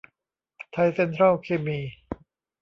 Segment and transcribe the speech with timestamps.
[0.71, 1.79] ไทยเซ็นทรัลเคมี